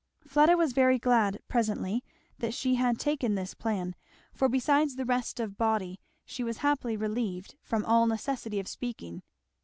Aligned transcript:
Fleda 0.27 0.57
was 0.57 0.73
very 0.73 0.97
glad 0.97 1.39
presently 1.47 2.03
that 2.39 2.55
she 2.55 2.73
had 2.73 2.97
taken 2.97 3.35
this 3.35 3.53
plan, 3.53 3.93
for 4.33 4.49
besides 4.49 4.95
the 4.95 5.05
rest 5.05 5.39
of 5.39 5.59
body 5.59 5.99
she 6.25 6.43
was 6.43 6.57
happily 6.65 6.97
relieved 6.97 7.53
from 7.61 7.85
all 7.85 8.07
necessity 8.07 8.59
of 8.59 8.67
speaking. 8.67 9.21